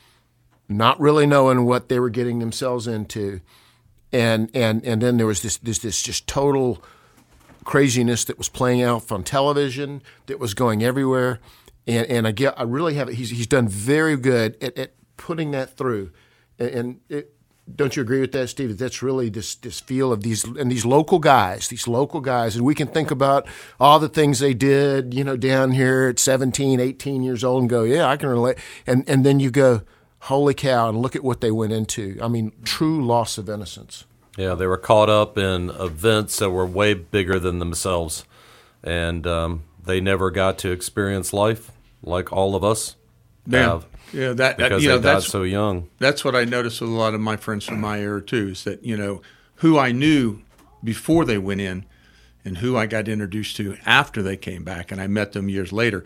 [0.68, 3.40] not really knowing what they were getting themselves into
[4.16, 6.82] and and and then there was this this this just total
[7.64, 11.38] craziness that was playing out on television that was going everywhere
[11.86, 15.50] and and I get I really have he's he's done very good at, at putting
[15.50, 16.10] that through
[16.58, 17.32] and, and it,
[17.74, 18.78] don't you agree with that, Steve?
[18.78, 22.64] That's really this this feel of these and these local guys, these local guys, and
[22.64, 23.48] we can think about
[23.80, 27.68] all the things they did, you know, down here at 17, 18 years old, and
[27.68, 28.58] go, yeah, I can relate.
[28.86, 29.82] And and then you go,
[30.26, 32.18] holy cow, and look at what they went into.
[32.20, 34.04] I mean, true loss of innocence.
[34.36, 38.24] Yeah, they were caught up in events that were way bigger than themselves,
[38.82, 41.70] and um, they never got to experience life
[42.02, 42.96] like all of us
[43.46, 43.60] yeah.
[43.60, 43.86] have.
[44.12, 45.88] Yeah, that because you know they died that's so young.
[45.98, 48.48] that's what I noticed with a lot of my friends from my era too.
[48.48, 49.22] Is that you know
[49.56, 50.42] who I knew
[50.84, 51.84] before they went in,
[52.46, 55.72] and who I got introduced to after they came back, and I met them years
[55.72, 56.04] later.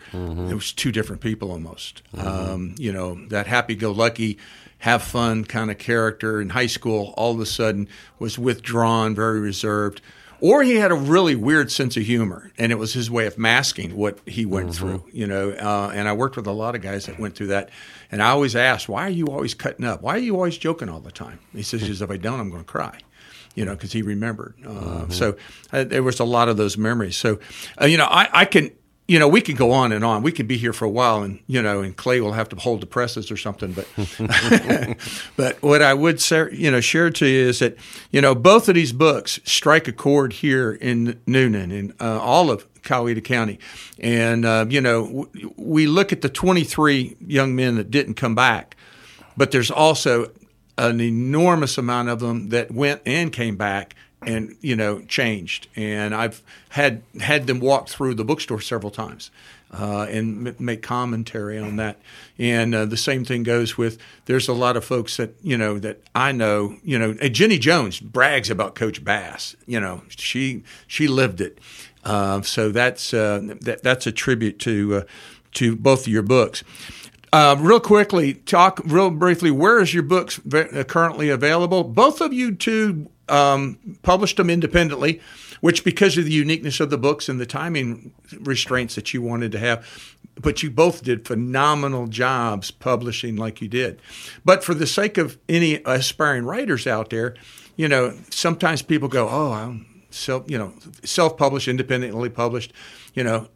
[0.49, 2.01] It was two different people almost.
[2.17, 4.37] Um, you know that happy-go-lucky,
[4.79, 7.87] have fun kind of character in high school, all of a sudden
[8.19, 10.01] was withdrawn, very reserved.
[10.43, 13.37] Or he had a really weird sense of humor, and it was his way of
[13.37, 15.51] masking what he went through, you know.
[15.51, 17.69] Uh, and I worked with a lot of guys that went through that,
[18.11, 20.01] and I always asked, "Why are you always cutting up?
[20.01, 22.63] Why are you always joking all the time?" He says, "If I don't, I'm going
[22.63, 22.97] to cry."
[23.55, 24.55] You know, because he remembered.
[24.65, 25.35] Uh, So
[25.73, 27.17] uh, there was a lot of those memories.
[27.17, 27.39] So,
[27.81, 28.71] uh, you know, I, I can,
[29.09, 30.23] you know, we can go on and on.
[30.23, 32.55] We could be here for a while, and you know, and Clay will have to
[32.55, 33.73] hold the presses or something.
[33.73, 33.87] But,
[35.35, 37.75] but what I would say, you know, share to you is that
[38.11, 42.49] you know both of these books strike a chord here in Newnan and uh, all
[42.49, 43.59] of Coweta County,
[43.99, 48.33] and uh, you know, w- we look at the 23 young men that didn't come
[48.35, 48.75] back,
[49.35, 50.31] but there's also
[50.77, 55.67] an enormous amount of them that went and came back and you know changed.
[55.75, 59.31] And i've had had them walk through the bookstore several times
[59.73, 61.97] uh, and m- make commentary on that.
[62.37, 65.79] And uh, the same thing goes with there's a lot of folks that you know
[65.79, 71.07] that i know you know jenny jones brags about coach bass you know she she
[71.07, 71.59] lived it.
[72.03, 75.03] Uh, so that's uh, that, that's a tribute to uh,
[75.53, 76.63] to both of your books
[77.33, 79.51] uh, real quickly, talk real briefly.
[79.51, 81.83] Where is your books ve- currently available?
[81.83, 85.21] Both of you two um, published them independently,
[85.61, 89.53] which because of the uniqueness of the books and the timing restraints that you wanted
[89.53, 89.87] to have,
[90.35, 94.01] but you both did phenomenal jobs publishing like you did.
[94.43, 97.35] But for the sake of any aspiring writers out there,
[97.77, 102.73] you know, sometimes people go, "Oh, I'm self, you know, self-published, independently published,"
[103.13, 103.47] you know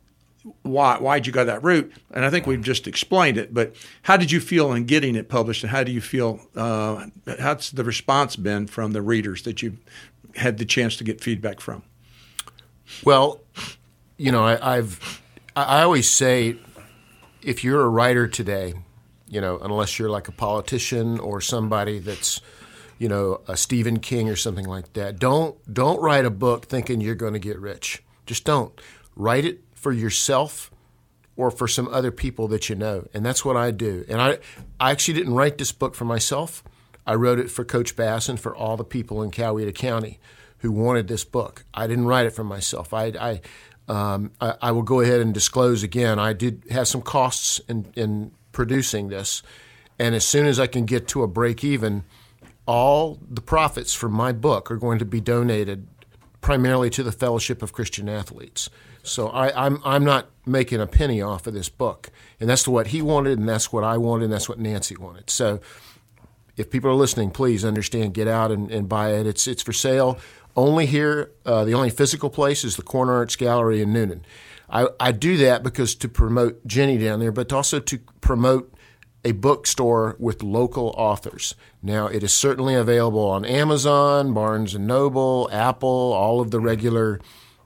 [0.61, 1.91] why why'd you go that route?
[2.11, 3.53] And I think we've just explained it.
[3.53, 6.39] But how did you feel in getting it published, and how do you feel?
[6.55, 7.07] Uh,
[7.39, 9.79] how's the response been from the readers that you've
[10.35, 11.83] had the chance to get feedback from?
[13.03, 13.41] Well,
[14.17, 15.21] you know, I, I've
[15.55, 16.57] I always say
[17.41, 18.75] if you're a writer today,
[19.27, 22.39] you know, unless you're like a politician or somebody that's
[22.99, 27.01] you know a Stephen King or something like that, don't don't write a book thinking
[27.01, 28.03] you're going to get rich.
[28.27, 28.79] Just don't
[29.15, 30.71] write it for yourself
[31.35, 34.03] or for some other people that you know, and that's what I do.
[34.09, 34.39] And I
[34.79, 36.63] I actually didn't write this book for myself.
[37.05, 40.19] I wrote it for Coach Bass and for all the people in Coweta County
[40.57, 41.65] who wanted this book.
[41.71, 42.95] I didn't write it for myself.
[42.95, 43.41] I, I,
[43.87, 46.17] um, I, I will go ahead and disclose again.
[46.17, 49.43] I did have some costs in, in producing this,
[49.99, 52.05] and as soon as I can get to a break even,
[52.65, 55.85] all the profits from my book are going to be donated
[56.41, 58.71] primarily to the Fellowship of Christian Athletes.
[59.07, 62.87] So I, I'm I'm not making a penny off of this book, and that's what
[62.87, 65.29] he wanted, and that's what I wanted, and that's what Nancy wanted.
[65.29, 65.59] So
[66.57, 69.27] if people are listening, please understand, get out and, and buy it.
[69.27, 70.19] It's it's for sale
[70.55, 71.31] only here.
[71.45, 74.21] Uh, the only physical place is the Corner Arts Gallery in Newnan.
[74.69, 78.73] I, I do that because to promote Jenny down there, but also to promote
[79.23, 81.55] a bookstore with local authors.
[81.81, 87.19] Now, it is certainly available on Amazon, Barnes and Noble, Apple, all of the regular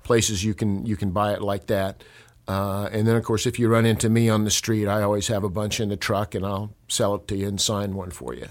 [0.10, 2.04] places you can you can buy it like that.
[2.48, 5.28] Uh, and then, of course, if you run into me on the street, I always
[5.28, 8.10] have a bunch in the truck, and I'll sell it to you and sign one
[8.10, 8.48] for you.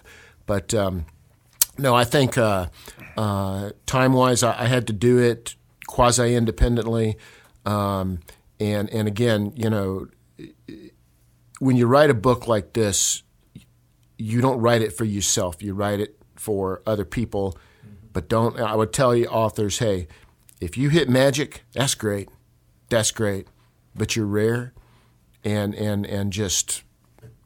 [0.47, 1.07] But um,
[1.77, 2.69] no, I think uh,
[3.17, 5.57] uh, time wise, I, I, had to do it
[5.89, 7.17] quasi independently.
[7.67, 8.21] Um,
[8.61, 10.07] and and again, you know,
[11.59, 13.25] when you write a book like this,
[14.17, 15.61] you don't write it for yourself.
[15.61, 17.59] You write it for other people.
[18.13, 20.07] But don't, I would tell you, authors, hey,
[20.61, 22.29] if you hit magic, that's great.
[22.89, 23.47] That's great.
[23.95, 24.73] But you're rare
[25.45, 26.83] and, and, and just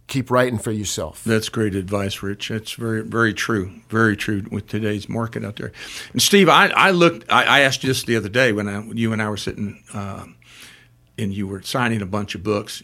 [0.07, 1.23] keep writing for yourself.
[1.25, 2.49] That's great advice, Rich.
[2.49, 3.73] That's very, very true.
[3.89, 5.73] Very true with today's market out there.
[6.13, 8.83] And Steve, I, I looked, I, I asked you this the other day when, I,
[8.93, 10.27] you and I were sitting uh,
[11.19, 12.83] and you were signing a bunch of books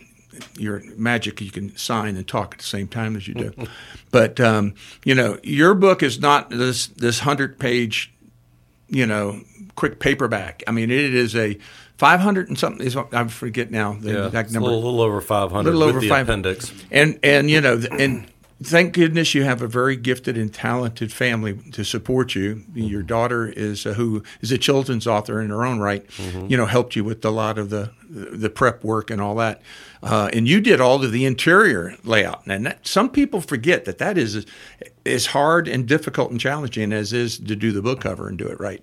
[0.57, 3.53] you're magic you can sign and talk at the same time as you do
[4.11, 8.12] but um, you know your book is not this this 100 page
[8.88, 9.41] you know
[9.79, 11.57] quick paperback i mean it is a
[11.99, 15.21] 500 and something is i forget now the yeah, exact number a little, little, over
[15.21, 16.23] 500 little over the 500.
[16.23, 18.27] appendix and and you know and
[18.62, 22.64] thank goodness you have a very gifted and talented family to support you.
[22.75, 26.07] Your daughter is a, who is a children's author in her own right.
[26.09, 26.47] Mm-hmm.
[26.49, 29.61] You know, helped you with a lot of the the prep work and all that.
[30.03, 32.47] Uh, and you did all of the interior layout.
[32.47, 34.47] And that, some people forget that that is
[35.05, 38.47] as hard and difficult and challenging as is to do the book cover and do
[38.47, 38.83] it right.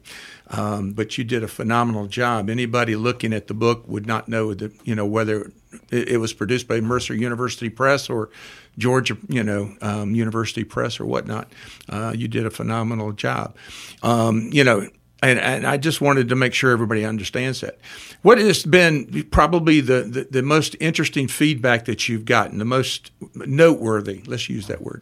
[0.50, 2.50] Um, but you did a phenomenal job.
[2.50, 5.52] Anybody looking at the book would not know that you know whether
[5.92, 8.30] it, it was produced by Mercer University Press or
[8.78, 11.52] Georgia, you know, um, University Press or whatnot.
[11.90, 13.56] Uh, you did a phenomenal job.
[14.04, 14.88] Um, you know,
[15.24, 17.80] and, and, I just wanted to make sure everybody understands that.
[18.22, 23.12] What has been probably the, the, the, most interesting feedback that you've gotten, the most
[23.34, 25.02] noteworthy, let's use that word?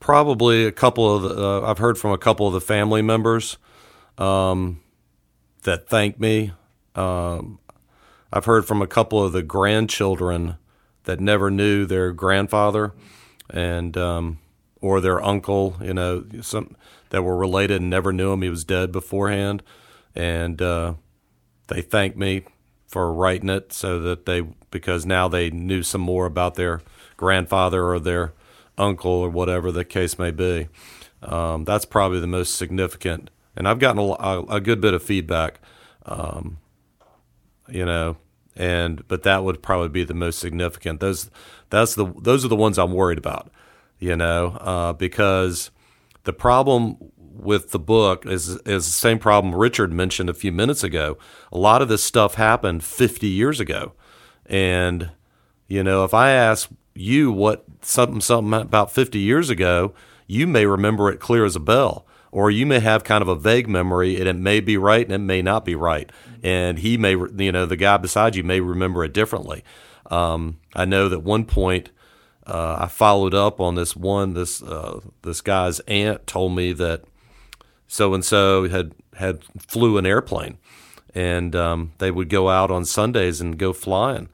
[0.00, 3.58] Probably a couple of the, uh, I've heard from a couple of the family members
[4.16, 4.80] um,
[5.62, 6.52] that thank me.
[6.94, 7.58] Um,
[8.32, 10.56] I've heard from a couple of the grandchildren
[11.04, 12.94] that never knew their grandfather
[13.50, 14.38] and um,
[14.80, 16.76] or their uncle, you know, some
[17.10, 18.42] that were related and never knew him.
[18.42, 19.62] He was dead beforehand,
[20.14, 20.94] and uh,
[21.66, 22.44] they thanked me
[22.86, 26.80] for writing it so that they because now they knew some more about their
[27.16, 28.32] grandfather or their
[28.80, 30.68] uncle or whatever the case may be.
[31.22, 35.60] Um, that's probably the most significant, and I've gotten a, a good bit of feedback.
[36.06, 36.58] Um,
[37.68, 38.16] you know,
[38.56, 41.00] and but that would probably be the most significant.
[41.00, 41.30] Those
[41.68, 43.50] that's the those are the ones I'm worried about,
[43.98, 45.70] you know, uh, because
[46.24, 50.82] the problem with the book is is the same problem Richard mentioned a few minutes
[50.82, 51.18] ago.
[51.52, 53.92] A lot of this stuff happened 50 years ago,
[54.46, 55.10] and
[55.68, 59.94] you know, if I ask you what something something about 50 years ago,
[60.26, 63.34] you may remember it clear as a bell or you may have kind of a
[63.34, 66.10] vague memory and it may be right and it may not be right.
[66.42, 69.64] And he may, you know, the guy beside you may remember it differently.
[70.10, 71.90] Um, I know that one point
[72.46, 74.34] uh, I followed up on this one.
[74.34, 77.04] This uh, this guy's aunt told me that
[77.86, 80.58] so and so had had flew an airplane,
[81.14, 84.28] and um, they would go out on Sundays and go flying.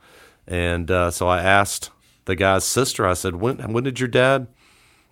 [0.47, 1.91] And uh, so I asked
[2.27, 3.07] the guy's sister.
[3.07, 4.47] I said, "When when did your dad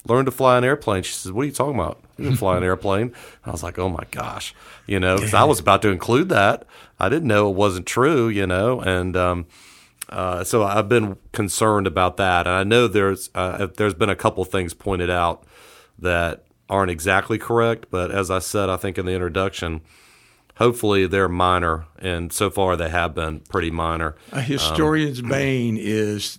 [0.06, 2.56] learn to fly an airplane?" She says, "What are you talking about?" You can fly
[2.56, 3.12] an airplane.
[3.44, 4.54] I was like, oh my gosh,
[4.86, 6.64] you know, because I was about to include that.
[7.00, 9.46] I didn't know it wasn't true, you know, and um,
[10.08, 12.46] uh, so I've been concerned about that.
[12.46, 15.44] And I know there's uh, there's been a couple things pointed out
[15.98, 19.80] that aren't exactly correct, but as I said, I think in the introduction,
[20.56, 24.16] hopefully they're minor, and so far they have been pretty minor.
[24.32, 26.38] A historian's um, bane is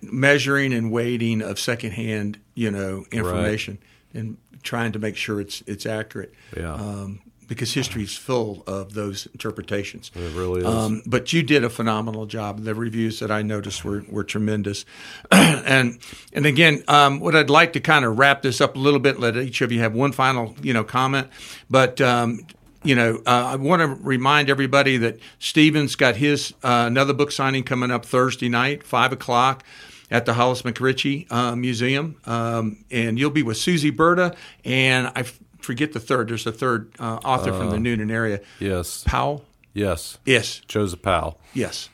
[0.00, 3.78] measuring and weighting of secondhand, you know, information.
[4.14, 4.20] Right.
[4.20, 6.34] And trying to make sure it's it's accurate.
[6.56, 6.74] Yeah.
[6.74, 10.10] Um, because history is full of those interpretations.
[10.14, 10.66] It really is.
[10.66, 12.64] Um, but you did a phenomenal job.
[12.64, 14.84] The reviews that I noticed were, were tremendous.
[15.30, 15.98] and
[16.32, 19.20] and again, um, what I'd like to kind of wrap this up a little bit,
[19.20, 21.28] let each of you have one final you know comment.
[21.70, 22.40] But um,
[22.86, 27.32] you know, uh, I want to remind everybody that Stephen's got his uh, another book
[27.32, 29.64] signing coming up Thursday night, five o'clock
[30.10, 35.24] at the Hollis McRitchie uh, Museum, um, and you'll be with Susie Berta, and I
[35.58, 36.28] forget the third.
[36.28, 38.40] There's a third uh, author from the Newnan area.
[38.60, 39.02] Yes.
[39.04, 39.44] Powell.
[39.74, 40.18] Yes.
[40.24, 40.60] Yes.
[40.68, 41.38] Joseph Powell.
[41.52, 41.90] Yes.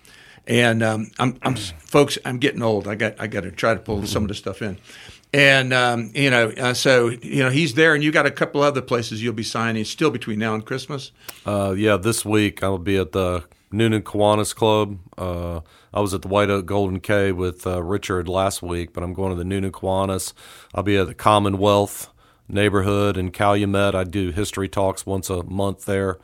[0.47, 2.87] And um, I'm, I'm, folks, I'm getting old.
[2.87, 4.77] I got, I got to try to pull some of this stuff in.
[5.33, 8.63] And um, you know, uh, so you know, he's there, and you got a couple
[8.63, 11.11] other places you'll be signing still between now and Christmas.
[11.47, 14.99] Uh, yeah, this week I'll be at the Newnan Kiwanis Club.
[15.17, 15.61] Uh,
[15.95, 19.15] I was at the White Oak Golden K with uh, Richard last week, but I'm
[19.15, 20.35] going to the Newnan Kiwanis.
[20.75, 22.11] I'll be at the Commonwealth
[22.49, 23.95] neighborhood in Calumet.
[23.95, 26.19] I do history talks once a month there,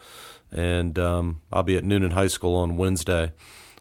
[0.53, 3.33] and um, I'll be at Newnan High School on Wednesday,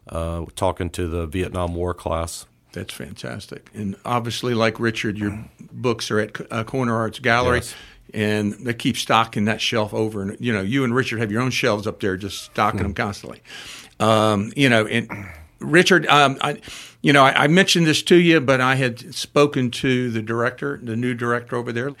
[0.08, 2.46] uh, talking to the Vietnam War class.
[2.72, 3.70] That's fantastic.
[3.74, 7.58] And obviously, like Richard, your books are at uh, Corner Arts Gallery.
[7.58, 7.74] Yes.
[8.14, 11.42] And they keep stocking that shelf over, and you know, you and Richard have your
[11.42, 13.42] own shelves up there, just stocking them constantly.
[14.00, 15.10] Um, you know, and
[15.58, 16.58] Richard, um, I,
[17.02, 20.80] you know, I, I mentioned this to you, but I had spoken to the director,
[20.82, 21.92] the new director over there,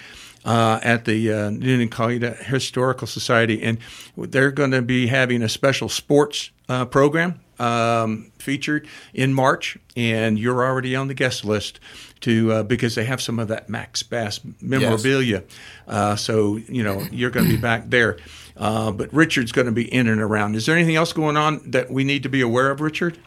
[0.46, 3.78] uh, at the uh, Newnan Coweta Historical Society, and
[4.16, 10.38] they're going to be having a special sports uh, program um, featured in March, and
[10.38, 11.80] you're already on the guest list
[12.20, 15.44] to uh, because they have some of that Max Bass memorabilia.
[15.86, 18.18] Uh, so you know you're going to be back there.
[18.56, 20.56] Uh, but Richard's going to be in and around.
[20.56, 23.18] Is there anything else going on that we need to be aware of, Richard?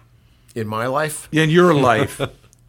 [0.54, 2.20] In my life, In your life,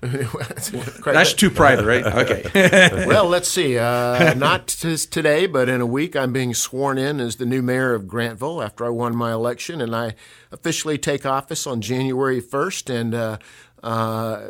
[1.04, 2.02] that's too private, right?
[2.22, 3.04] Okay.
[3.06, 3.78] well, let's see.
[3.78, 7.62] Uh, not t- today, but in a week, I'm being sworn in as the new
[7.62, 10.14] mayor of Grantville after I won my election, and I
[10.50, 12.94] officially take office on January 1st.
[12.94, 13.38] And uh,
[13.82, 14.48] uh,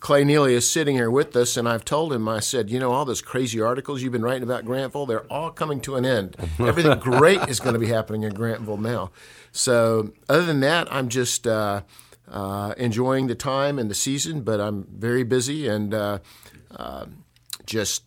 [0.00, 2.92] Clay Neely is sitting here with us, and I've told him, I said, you know,
[2.92, 6.36] all those crazy articles you've been writing about Grantville, they're all coming to an end.
[6.58, 9.10] Everything great is going to be happening in Grantville now.
[9.52, 11.46] So, other than that, I'm just.
[12.26, 16.18] Uh, enjoying the time and the season, but I'm very busy and uh,
[16.74, 17.04] uh,
[17.66, 18.02] just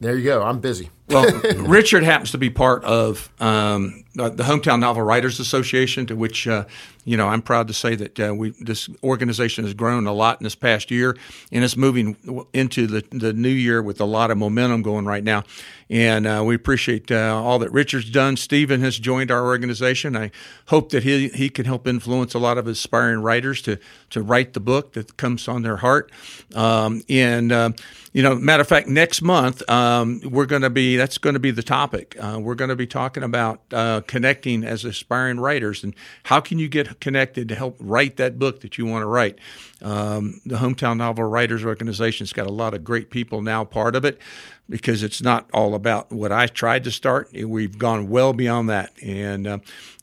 [0.00, 0.42] there you go.
[0.42, 0.90] I'm busy.
[1.08, 6.16] Well, Richard happens to be part of um, the the Hometown Novel Writers Association, to
[6.16, 6.64] which uh,
[7.06, 10.40] you know I'm proud to say that uh, we this organization has grown a lot
[10.40, 11.16] in this past year,
[11.50, 12.16] and it's moving
[12.52, 15.44] into the the new year with a lot of momentum going right now.
[15.88, 18.36] And uh, we appreciate uh, all that Richard's done.
[18.36, 20.16] Stephen has joined our organization.
[20.16, 20.32] I
[20.66, 23.78] hope that he he can help influence a lot of aspiring writers to
[24.10, 26.10] to write the book that comes on their heart.
[26.54, 27.76] Um, and um,
[28.12, 31.40] you know, matter of fact, next month um, we're going to be that's going to
[31.40, 32.16] be the topic.
[32.18, 35.94] Uh, we're going to be talking about uh, connecting as aspiring writers and
[36.24, 39.38] how can you get connected to help write that book that you want to write.
[39.82, 44.04] Um, the Hometown Novel Writers Organization's got a lot of great people now part of
[44.04, 44.20] it
[44.68, 47.30] because it's not all about what I tried to start.
[47.32, 49.58] We've gone well beyond that, and uh,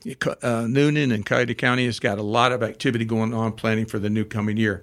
[0.06, 3.98] uh, Newnan and Coweta County has got a lot of activity going on planning for
[3.98, 4.82] the new coming year.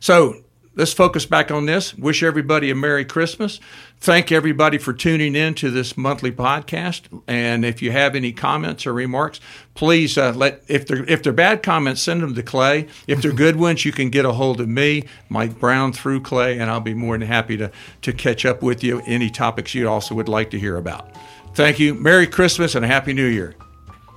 [0.00, 0.42] So
[0.74, 1.94] let's focus back on this.
[1.94, 3.60] Wish everybody a Merry Christmas.
[3.98, 7.22] Thank everybody for tuning in to this monthly podcast.
[7.28, 9.40] And if you have any comments or remarks,
[9.74, 12.88] please uh, let if they're if they're bad comments, send them to Clay.
[13.06, 16.58] If they're good ones, you can get a hold of me, Mike Brown, through Clay,
[16.58, 17.70] and I'll be more than happy to
[18.02, 19.02] to catch up with you.
[19.06, 21.14] Any topics you also would like to hear about.
[21.54, 21.94] Thank you.
[21.94, 23.54] Merry Christmas and a Happy New Year.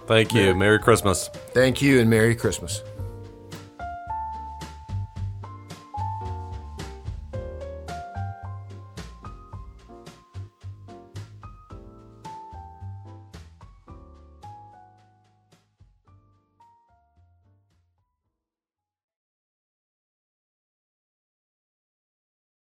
[0.08, 0.56] Thank you.
[0.56, 1.30] Merry Christmas.
[1.54, 2.82] Thank you and Merry Christmas.